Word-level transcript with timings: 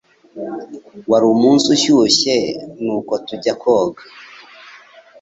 Wari 1.09 1.25
umunsi 1.35 1.65
ushyushye, 1.75 2.35
nuko 2.83 3.13
tujya 3.27 3.53
koga. 3.61 4.01